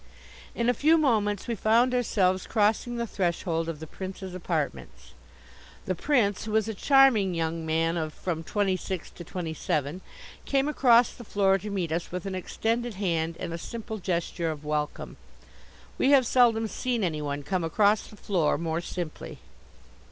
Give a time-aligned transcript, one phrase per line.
[0.55, 5.13] In a few moments we found ourselves crossing the threshold of the Prince's apartments.
[5.85, 10.01] The Prince, who is a charming young man of from twenty six to twenty seven,
[10.43, 14.49] came across the floor to meet us with an extended hand and a simple gesture
[14.49, 15.17] of welcome.
[15.99, 19.37] We have seldom seen anyone come across the floor more simply.